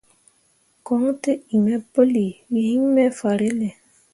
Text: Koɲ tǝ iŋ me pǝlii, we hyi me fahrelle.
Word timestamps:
Koɲ 0.85 1.05
tǝ 1.21 1.31
iŋ 1.53 1.59
me 1.65 1.73
pǝlii, 1.93 2.33
we 2.51 2.59
hyi 2.67 2.77
me 2.95 3.03
fahrelle. 3.19 3.69